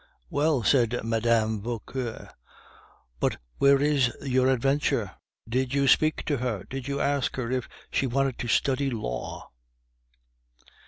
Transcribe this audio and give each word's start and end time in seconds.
"Well," 0.31 0.63
said 0.63 0.99
Mme. 1.03 1.59
Vauquer, 1.59 2.31
"but 3.19 3.37
where 3.59 3.79
is 3.79 4.11
your 4.23 4.47
adventure? 4.49 5.11
Did 5.47 5.75
you 5.75 5.87
speak 5.87 6.25
to 6.25 6.37
her? 6.37 6.63
Did 6.67 6.87
you 6.87 6.99
ask 6.99 7.35
her 7.35 7.51
if 7.51 7.69
she 7.91 8.07
wanted 8.07 8.39
to 8.39 8.47
study 8.47 8.89
law?" 8.89 9.51